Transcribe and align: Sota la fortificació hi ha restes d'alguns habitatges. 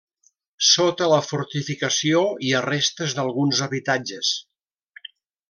Sota 0.67 1.09
la 1.11 1.19
fortificació 1.25 2.23
hi 2.47 2.55
ha 2.55 2.63
restes 2.69 3.15
d'alguns 3.19 3.63
habitatges. 3.67 4.35